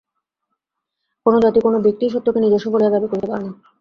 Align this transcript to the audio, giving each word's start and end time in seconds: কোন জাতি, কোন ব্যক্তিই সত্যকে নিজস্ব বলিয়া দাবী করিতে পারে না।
কোন 1.25 1.33
জাতি, 1.43 1.59
কোন 1.61 1.73
ব্যক্তিই 1.81 2.13
সত্যকে 2.13 2.39
নিজস্ব 2.41 2.67
বলিয়া 2.71 2.93
দাবী 2.93 3.07
করিতে 3.09 3.27
পারে 3.27 3.43
না। 3.45 3.51